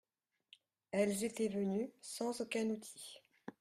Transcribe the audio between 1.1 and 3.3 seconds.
étaient venues sans aucun outil.